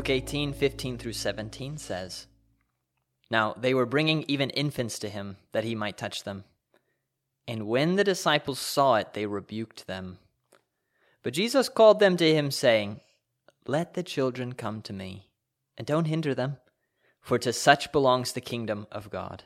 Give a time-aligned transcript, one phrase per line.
[0.00, 2.26] Luke 18, 15 through 17 says,
[3.30, 6.44] Now they were bringing even infants to him that he might touch them.
[7.46, 10.16] And when the disciples saw it, they rebuked them.
[11.22, 13.00] But Jesus called them to him, saying,
[13.66, 15.28] Let the children come to me,
[15.76, 16.56] and don't hinder them,
[17.20, 19.44] for to such belongs the kingdom of God.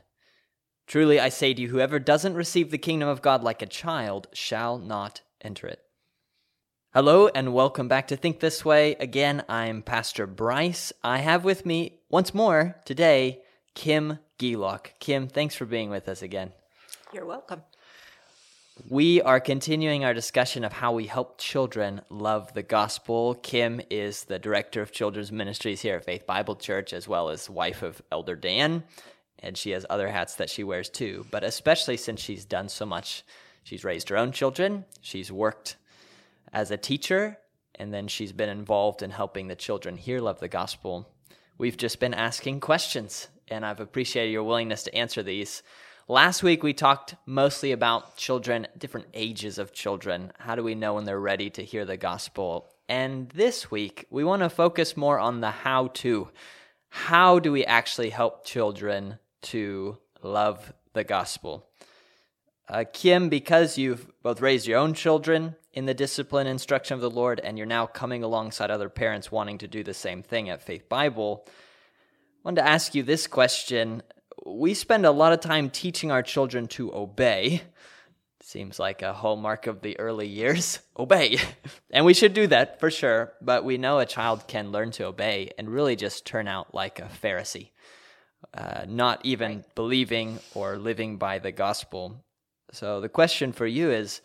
[0.87, 4.29] Truly I say to you, whoever doesn't receive the kingdom of God like a child
[4.31, 5.84] shall not enter it.
[6.95, 8.95] Hello and welcome back to Think This Way.
[9.01, 10.93] Again, I'm Pastor Bryce.
[11.03, 13.41] I have with me once more today
[13.73, 14.91] Kim Geelock.
[15.01, 16.53] Kim, thanks for being with us again.
[17.11, 17.63] You're welcome.
[18.87, 23.35] We are continuing our discussion of how we help children love the gospel.
[23.43, 27.49] Kim is the director of children's ministries here at Faith Bible Church, as well as
[27.49, 28.85] wife of Elder Dan,
[29.39, 31.25] and she has other hats that she wears too.
[31.29, 33.25] But especially since she's done so much,
[33.65, 35.75] she's raised her own children, she's worked
[36.55, 37.37] as a teacher,
[37.75, 41.07] and then she's been involved in helping the children here love the gospel.
[41.57, 45.63] We've just been asking questions, and I've appreciated your willingness to answer these.
[46.07, 50.31] Last week, we talked mostly about children, different ages of children.
[50.39, 52.69] How do we know when they're ready to hear the gospel?
[52.87, 56.29] And this week, we want to focus more on the how to.
[56.87, 61.67] How do we actually help children to love the gospel?
[62.67, 67.09] Uh, Kim, because you've both raised your own children in the discipline instruction of the
[67.09, 70.63] Lord and you're now coming alongside other parents wanting to do the same thing at
[70.63, 71.51] Faith Bible, I
[72.43, 74.01] wanted to ask you this question.
[74.45, 77.61] We spend a lot of time teaching our children to obey.
[78.41, 80.79] Seems like a hallmark of the early years.
[80.97, 81.37] obey.
[81.91, 85.05] and we should do that for sure, but we know a child can learn to
[85.05, 87.69] obey and really just turn out like a Pharisee,
[88.55, 89.75] uh, not even right.
[89.75, 92.23] believing or living by the gospel.
[92.71, 94.21] So the question for you is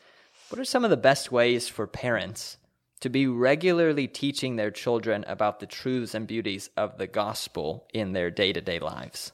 [0.49, 2.57] what are some of the best ways for parents
[3.01, 8.13] to be regularly teaching their children about the truths and beauties of the gospel in
[8.13, 9.33] their day to day lives?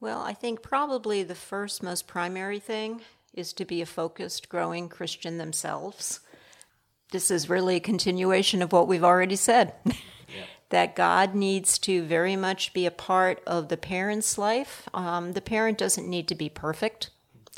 [0.00, 3.02] Well, I think probably the first most primary thing
[3.34, 6.20] is to be a focused, growing Christian themselves.
[7.12, 9.74] This is really a continuation of what we've already said.
[9.84, 9.94] Yeah.
[10.70, 14.88] that God needs to very much be a part of the parent's life.
[14.94, 17.10] Um, the parent doesn't need to be perfect.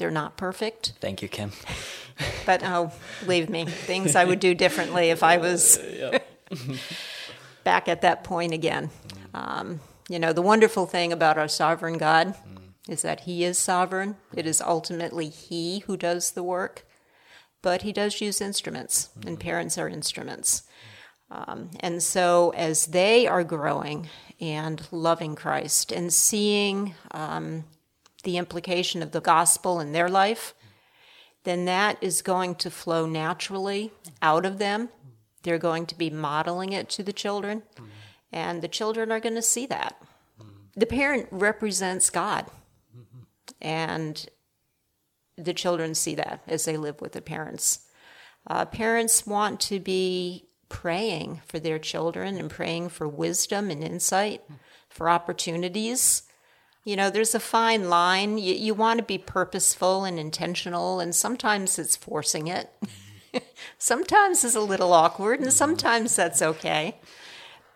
[0.03, 0.95] They're not perfect.
[1.01, 1.53] Thank you, Kim.
[2.47, 2.91] but oh,
[3.21, 5.79] believe me, things I would do differently if I was
[7.65, 8.91] back at that point again.
[9.33, 12.35] Um, you know, the wonderful thing about our sovereign God
[12.89, 14.17] is that He is sovereign.
[14.35, 16.85] It is ultimately He who does the work,
[17.63, 20.65] but He does use instruments, and parents are instruments.
[21.31, 24.09] Um, and so, as they are growing
[24.41, 27.67] and loving Christ and seeing um,
[28.23, 30.55] the implication of the gospel in their life,
[31.45, 34.89] then that is going to flow naturally out of them.
[35.43, 37.63] They're going to be modeling it to the children,
[38.33, 40.01] and the children are going to see that.
[40.77, 42.47] The parent represents God,
[43.61, 44.25] and
[45.37, 47.81] the children see that as they live with the parents.
[48.47, 54.43] Uh, parents want to be praying for their children and praying for wisdom and insight,
[54.89, 56.23] for opportunities
[56.85, 58.39] you know, there's a fine line.
[58.39, 62.71] You, you want to be purposeful and intentional, and sometimes it's forcing it.
[63.79, 66.97] sometimes it's a little awkward, and sometimes that's okay.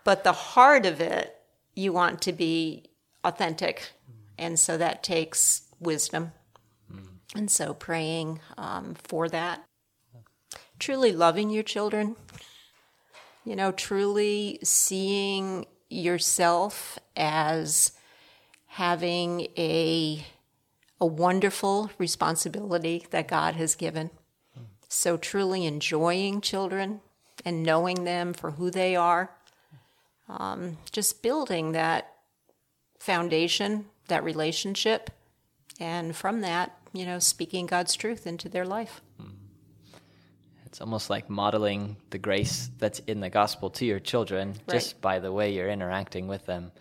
[0.03, 1.35] But the heart of it,
[1.73, 2.89] you want to be
[3.23, 3.91] authentic.
[4.37, 6.31] And so that takes wisdom.
[7.35, 9.63] And so praying um, for that.
[10.79, 12.15] Truly loving your children,
[13.43, 17.93] you know, truly seeing yourself as
[18.77, 20.23] having a,
[21.01, 24.11] a wonderful responsibility that God has given.
[24.87, 27.01] So, truly enjoying children
[27.43, 29.31] and knowing them for who they are.
[30.29, 32.13] Um, just building that
[32.99, 35.09] foundation, that relationship,
[35.79, 39.01] and from that, you know, speaking God's truth into their life.
[40.67, 44.69] It's almost like modeling the grace that's in the gospel to your children right.
[44.69, 46.71] just by the way you're interacting with them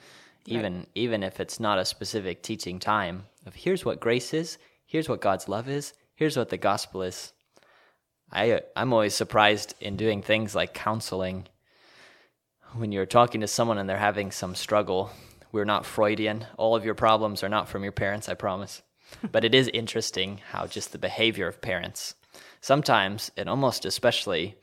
[0.47, 0.89] even right.
[0.95, 4.59] even if it's not a specific teaching time of here's what grace is.
[4.87, 5.95] Here's what god's love is.
[6.15, 7.33] Here's what the gospel is.
[8.33, 11.47] I i'm always surprised in doing things like counseling.
[12.75, 15.11] When you're talking to someone and they're having some struggle
[15.53, 16.45] we're not freudian.
[16.59, 18.83] All of your problems are not from your parents i promise.
[19.33, 22.15] But it is interesting how just the behavior of parents
[22.61, 24.57] sometimes and almost especially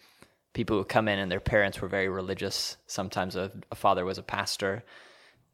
[0.54, 4.18] people who come in and their parents were very religious sometimes a, a father was
[4.18, 4.84] a pastor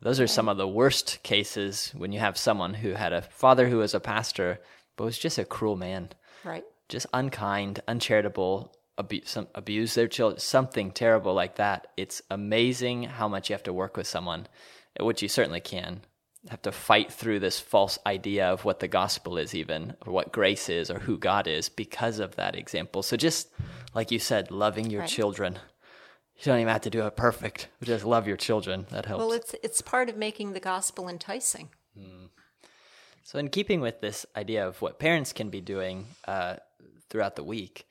[0.02, 3.70] those are some of the worst cases when you have someone who had a father
[3.70, 4.60] who was a pastor,
[4.96, 6.10] but was just a cruel man.
[6.44, 6.64] Right.
[6.88, 13.28] Just unkind, uncharitable, abuse, some, abuse their children, something terrible like that, it's amazing how
[13.28, 14.48] much you have to work with someone,
[15.00, 16.02] which you certainly can.
[16.50, 20.32] Have to fight through this false idea of what the gospel is, even, or what
[20.32, 23.04] grace is, or who God is, because of that example.
[23.04, 23.50] So, just
[23.94, 25.10] like you said, loving your Right.
[25.10, 25.60] children.
[26.40, 27.68] You don't even have to do it perfect.
[27.84, 28.86] Just love your children.
[28.92, 29.20] That helps.
[29.20, 31.70] Well, it's it's part of making the gospel enticing.
[33.24, 36.56] So, in keeping with this idea of what parents can be doing uh,
[37.10, 37.88] throughout the week,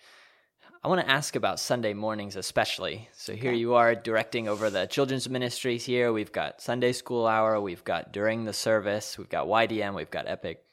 [0.83, 3.09] I want to ask about Sunday mornings, especially.
[3.13, 6.13] So, here you are directing over the children's ministries here.
[6.13, 10.27] We've got Sunday school hour, we've got during the service, we've got YDM, we've got
[10.27, 10.65] Epic.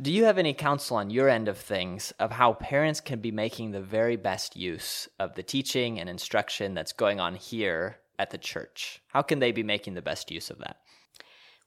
[0.00, 3.30] Do you have any counsel on your end of things of how parents can be
[3.30, 8.28] making the very best use of the teaching and instruction that's going on here at
[8.28, 9.00] the church?
[9.08, 10.76] How can they be making the best use of that?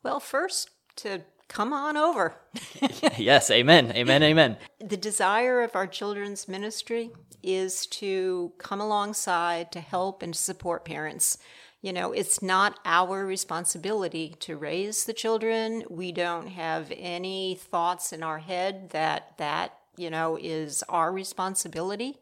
[0.04, 2.36] Well, first to come on over.
[3.18, 4.58] yes, amen, amen, amen.
[4.80, 7.10] the desire of our children's ministry
[7.42, 11.40] is to come alongside to help and support parents.
[11.82, 15.84] You know, it's not our responsibility to raise the children.
[15.90, 22.18] We don't have any thoughts in our head that that, you know, is our responsibility.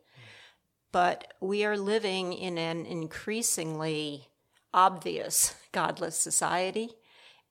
[0.92, 4.28] But we are living in an increasingly
[4.74, 6.92] obvious godless society.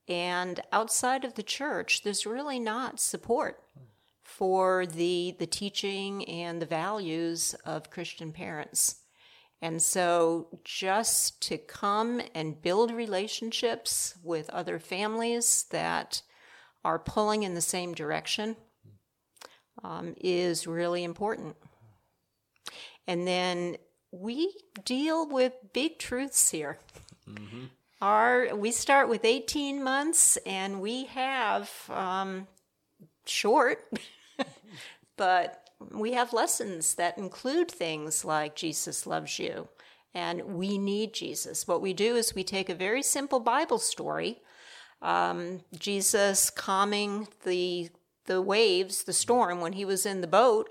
[0.09, 3.63] And outside of the church, there's really not support
[4.23, 9.01] for the the teaching and the values of Christian parents.
[9.63, 16.23] And so just to come and build relationships with other families that
[16.85, 18.57] are pulling in the same direction
[19.83, 21.57] um, is really important.
[23.07, 23.77] And then
[24.13, 24.55] we
[24.85, 26.79] deal with big truths here.
[28.01, 32.47] Our we start with 18 months, and we have um,
[33.25, 33.79] short,
[35.17, 39.69] but we have lessons that include things like Jesus loves you,
[40.15, 41.69] and we need Jesus.
[41.69, 44.41] What we do is we take a very simple Bible story,
[45.03, 47.91] um, Jesus calming the
[48.27, 50.71] the waves, the storm when he was in the boat.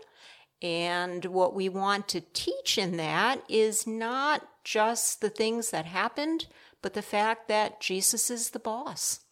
[0.62, 6.48] And what we want to teach in that is not just the things that happened,
[6.82, 9.25] but the fact that Jesus is the boss.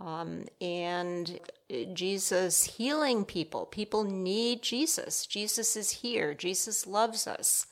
[0.00, 1.40] Um, and
[1.94, 3.66] Jesus healing people.
[3.66, 5.26] People need Jesus.
[5.26, 6.34] Jesus is here.
[6.34, 7.66] Jesus loves us.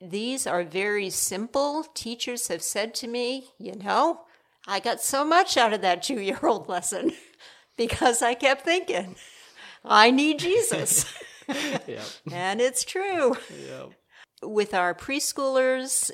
[0.00, 1.84] These are very simple.
[1.94, 4.20] Teachers have said to me, you know,
[4.66, 7.12] I got so much out of that two year old lesson
[7.76, 9.16] because I kept thinking,
[9.84, 11.04] I need Jesus.
[12.30, 13.34] And it's true.
[14.42, 16.10] With our preschoolers,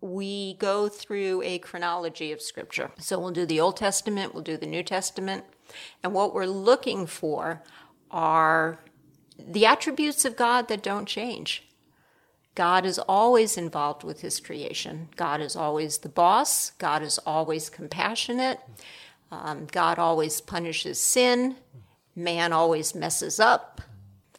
[0.00, 2.90] we go through a chronology of scripture.
[2.98, 5.44] So we'll do the Old Testament, we'll do the New Testament.
[6.02, 7.62] And what we're looking for
[8.10, 8.78] are
[9.38, 11.66] the attributes of God that don't change.
[12.54, 15.08] God is always involved with his creation.
[15.16, 16.70] God is always the boss.
[16.72, 18.60] God is always compassionate.
[19.32, 21.56] Um, God always punishes sin.
[22.14, 23.80] Man always messes up.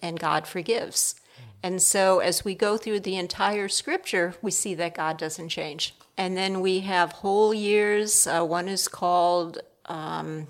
[0.01, 1.15] And God forgives.
[1.65, 5.95] And so, as we go through the entire scripture, we see that God doesn't change.
[6.15, 8.27] And then we have whole years.
[8.27, 9.57] Uh, one is called
[9.87, 10.45] um,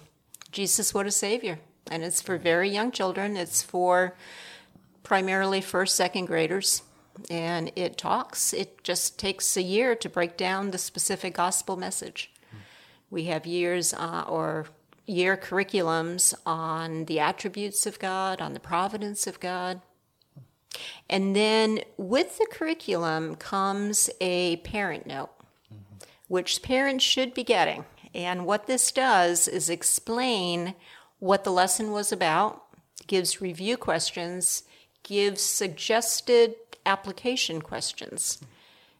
[0.51, 1.59] Jesus, What a Savior.
[1.89, 4.17] And it's for very young children, it's for
[5.03, 6.81] primarily first, second graders.
[7.29, 12.33] And it talks, it just takes a year to break down the specific gospel message.
[13.09, 14.65] We have years uh, or
[15.05, 19.79] year curriculums on the attributes of God, on the providence of God.
[21.09, 25.29] And then with the curriculum comes a parent note,
[26.27, 27.85] which parents should be getting.
[28.13, 30.75] And what this does is explain
[31.19, 32.63] what the lesson was about,
[33.07, 34.63] gives review questions,
[35.03, 36.55] gives suggested
[36.85, 38.41] application questions,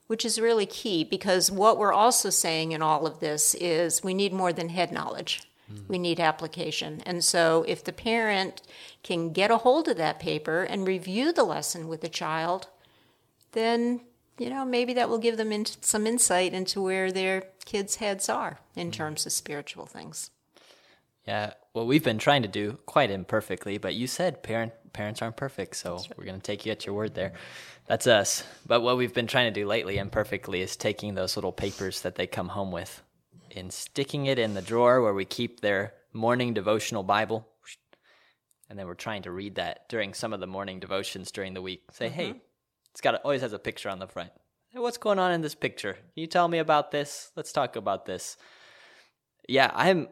[0.07, 4.13] which is really key because what we're also saying in all of this is we
[4.13, 5.43] need more than head knowledge.
[5.71, 5.87] Mm.
[5.87, 7.01] We need application.
[7.05, 8.61] And so if the parent
[9.03, 12.67] can get a hold of that paper and review the lesson with the child,
[13.53, 14.01] then
[14.37, 18.29] you know maybe that will give them in, some insight into where their kids' heads
[18.29, 18.93] are in mm.
[18.93, 20.29] terms of spiritual things.
[21.27, 25.35] Yeah, well, we've been trying to do quite imperfectly, but you said parent parents aren't
[25.35, 27.33] perfect, so we're going to take you at your word there.
[27.87, 28.43] That's us.
[28.65, 32.15] But what we've been trying to do lately imperfectly is taking those little papers that
[32.15, 33.01] they come home with
[33.55, 37.47] and sticking it in the drawer where we keep their morning devotional Bible.
[38.69, 41.61] And then we're trying to read that during some of the morning devotions during the
[41.61, 41.83] week.
[41.91, 42.33] Say, hey,
[42.91, 44.31] it's got a, always has a picture on the front.
[44.69, 45.93] Hey, what's going on in this picture?
[45.93, 47.31] Can you tell me about this?
[47.35, 48.37] Let's talk about this.
[49.47, 50.07] Yeah, I'm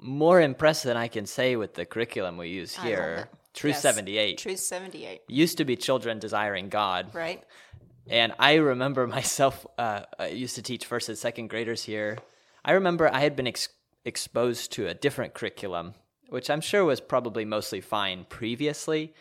[0.00, 3.28] more impressed than I can say with the curriculum we use here.
[3.54, 3.82] Truth Yes.
[3.82, 7.14] 78 Truth 78, used to be children desiring God.
[7.14, 7.44] right?
[8.08, 12.18] And I remember myself, uh, I used to teach first and second graders here.
[12.64, 13.68] I remember I had been ex-
[14.04, 15.94] exposed to a different curriculum,
[16.28, 19.14] which I'm sure was probably mostly fine previously.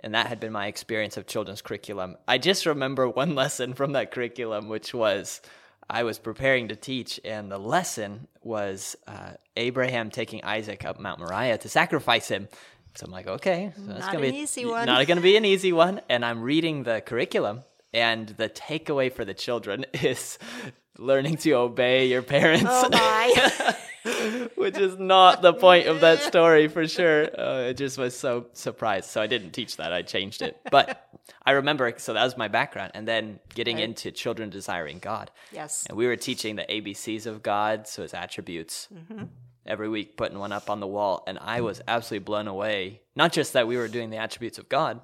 [0.00, 2.16] And that had been my experience of children's curriculum.
[2.26, 5.40] I just remember one lesson from that curriculum, which was
[5.90, 11.18] I was preparing to teach, and the lesson was uh, Abraham taking Isaac up Mount
[11.18, 12.48] Moriah to sacrifice him.
[12.94, 14.86] So I'm like, okay, so that's Not gonna an be easy one.
[14.86, 16.00] Not going to be an easy one.
[16.08, 20.38] And I'm reading the curriculum, and the takeaway for the children is
[20.98, 23.76] learning to obey your parents, Oh my.
[24.56, 27.28] which is not the point of that story for sure.
[27.38, 29.10] Uh, I just was so surprised.
[29.10, 30.58] So I didn't teach that, I changed it.
[30.70, 31.08] But
[31.44, 32.92] I remember, so that was my background.
[32.94, 33.84] And then getting Right.
[33.84, 35.30] into children desiring God.
[35.52, 35.86] yes.
[35.88, 38.88] And we were teaching the ABCs of God, so his attributes.
[39.66, 41.22] Every week, putting one up on the wall.
[41.26, 43.02] And I was absolutely blown away.
[43.14, 45.00] Not just that we were doing the attributes of God,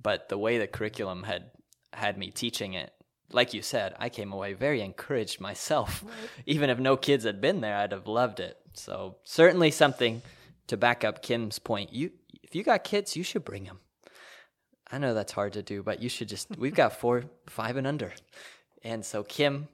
[0.00, 1.50] but the way the curriculum had
[1.92, 2.92] had me teaching it.
[3.32, 6.04] Like you said, I came away very encouraged myself.
[6.46, 8.56] Even if no kids had been there, I'd have loved it.
[8.74, 10.22] So certainly something
[10.68, 11.92] to back up Kim's point.
[11.92, 12.10] You,
[12.42, 13.80] if you got kids, you should bring them.
[14.92, 16.56] I know that's hard to do, but you should just.
[16.56, 18.12] We've got four, five, and under,
[18.82, 19.68] and so Kim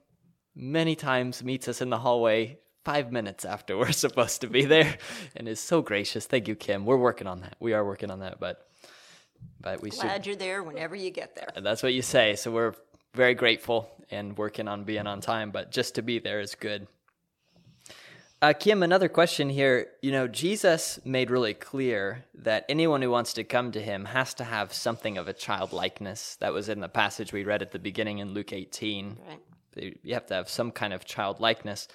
[0.55, 4.97] many times meets us in the hallway five minutes after we're supposed to be there,
[5.35, 6.25] and is so gracious.
[6.25, 6.85] Thank you, Kim.
[6.85, 7.55] We're working on that.
[7.59, 8.66] We are working on that, but
[9.59, 10.01] but we should.
[10.01, 11.49] Glad you're there whenever you get there.
[11.61, 12.35] That's what you say.
[12.35, 12.75] So we're
[13.13, 16.87] very grateful and working on being on time, but just to be there is good.
[18.39, 19.87] Uh, Kim, another question here.
[20.03, 24.35] You know, Jesus made really clear that anyone who wants to come to him has
[24.35, 26.35] to have something of a childlikeness.
[26.35, 29.17] That was in the passage we read at the beginning in Luke 18.
[29.27, 29.97] Right.
[30.03, 31.87] You have to have some kind of childlikeness.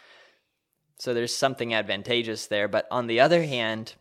[0.98, 2.66] So there's something advantageous there.
[2.66, 3.94] But on the other hand,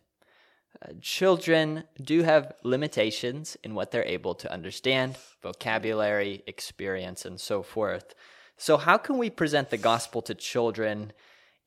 [0.80, 7.62] uh, children do have limitations in what they're able to understand, vocabulary, experience, and so
[7.62, 8.14] forth.
[8.56, 11.12] So, how can we present the gospel to children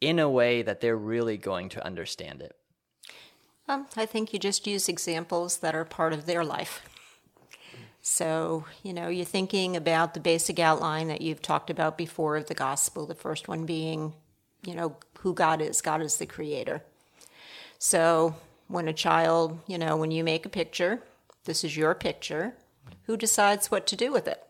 [0.02, 2.56] in a way that they're really going to understand it?
[3.68, 6.84] Um, I think you just use examples that are part of their life.
[8.02, 12.46] So, you know, you're thinking about the basic outline that you've talked about before of
[12.46, 14.14] the gospel, the first one being,
[14.64, 15.82] you know, who God is.
[15.82, 16.84] God is the creator.
[17.80, 18.36] So,
[18.68, 21.02] when a child, you know, when you make a picture,
[21.46, 22.56] this is your picture,
[23.04, 24.44] who decides what to do with it?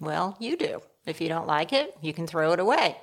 [0.00, 0.82] Well, you do.
[1.06, 2.96] If you don't like it, you can throw it away.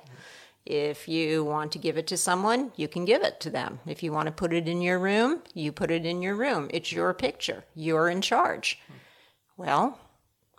[0.66, 3.80] If you want to give it to someone, you can give it to them.
[3.86, 6.68] If you want to put it in your room, you put it in your room.
[6.72, 7.64] It's your picture.
[7.74, 8.78] You're in charge.
[9.56, 9.98] Well,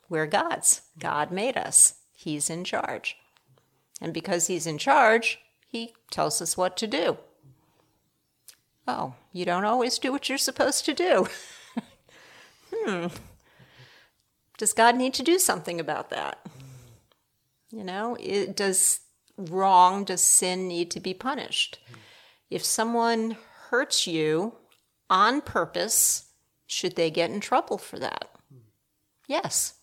[0.08, 0.82] we're God's.
[1.00, 1.96] God made us.
[2.14, 3.18] He's in charge.
[4.00, 7.18] And because He's in charge, He tells us what to do.
[8.88, 11.28] Oh, you don't always do what you're supposed to do.
[12.74, 13.08] hmm.
[14.58, 16.46] Does God need to do something about that?
[17.72, 19.02] You know, it, does
[19.38, 21.80] wrong, does sin need to be punished?
[22.50, 23.38] If someone
[23.70, 24.54] hurts you
[25.10, 26.30] on purpose,
[26.68, 28.30] should they get in trouble for that?
[29.28, 29.74] Yes.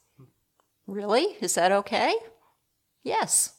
[0.87, 1.37] Really?
[1.40, 2.14] Is that okay?
[3.02, 3.54] Yes.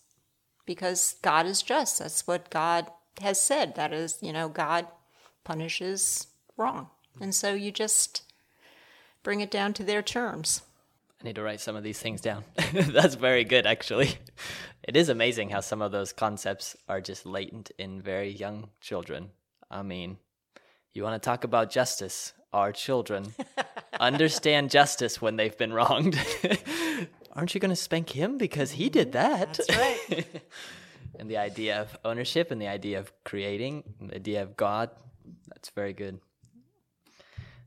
[0.65, 1.99] Because God is just.
[1.99, 2.89] That's what God
[3.21, 3.75] has said.
[3.75, 4.87] That is, you know, God
[5.43, 6.89] punishes wrong.
[7.21, 8.23] And so you just
[9.21, 10.61] bring it down to their terms.
[11.23, 12.43] I need to write some of these things down.
[12.73, 14.17] That's very good, actually.
[14.83, 19.29] It is amazing how some of those concepts are just latent in very young children.
[19.71, 20.17] I mean,
[20.93, 22.33] you want to talk about justice?
[22.51, 23.33] Our children
[23.99, 26.19] understand justice when they've been wronged.
[27.33, 29.29] Aren't you going to spank him because he did mm-hmm.
[29.29, 29.53] that?
[29.53, 30.43] That's right.
[31.17, 34.89] and the idea of ownership and the idea of creating, the idea of God,
[35.47, 36.19] that's very good.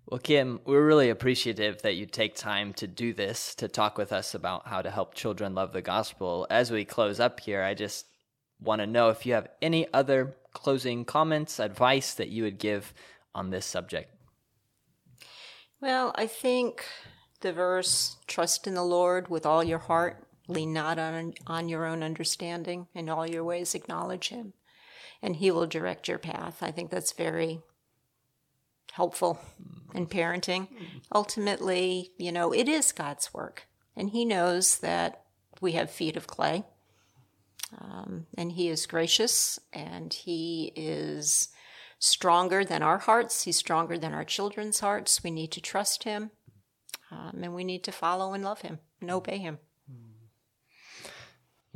[0.07, 4.13] Well, Kim, we're really appreciative that you take time to do this, to talk with
[4.13, 6.47] us about how to help children love the gospel.
[6.49, 8.07] As we close up here, I just
[8.61, 12.95] want to know if you have any other closing comments, advice that you would give
[13.35, 14.15] on this subject.
[15.81, 16.85] Well, I think
[17.41, 21.85] the verse, trust in the Lord with all your heart, lean not on, on your
[21.85, 24.55] own understanding, in all your ways acknowledge him,
[25.23, 26.63] and he will direct your path.
[26.63, 27.61] I think that's very
[28.93, 29.41] helpful
[29.95, 30.69] in parenting.
[31.15, 35.23] Ultimately, you know, it is God's work, and he knows that
[35.61, 36.65] we have feet of clay.
[37.79, 41.49] Um, and he is gracious and he is
[41.99, 43.43] stronger than our hearts.
[43.43, 45.25] He's stronger than our children's hearts.
[45.25, 46.31] We need to trust him
[47.11, 49.59] um, and we need to follow and love him and obey him.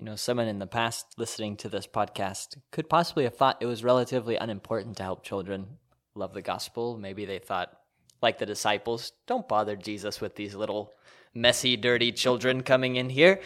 [0.01, 3.67] You know, someone in the past listening to this podcast could possibly have thought it
[3.67, 5.67] was relatively unimportant to help children
[6.15, 6.97] love the gospel.
[6.97, 7.79] Maybe they thought
[8.23, 10.95] like the disciples, don't bother Jesus with these little
[11.35, 13.43] messy, dirty children coming in here.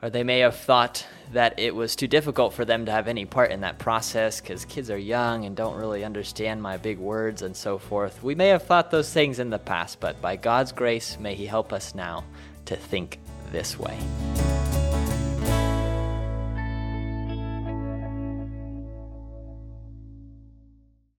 [0.00, 3.26] Or they may have thought that it was too difficult for them to have any
[3.26, 7.42] part in that process because kids are young and don't really understand my big words
[7.42, 8.22] and so forth.
[8.22, 11.44] We may have thought those things in the past, but by God's grace, may He
[11.44, 12.24] help us now
[12.64, 13.18] to think
[13.52, 13.98] this way.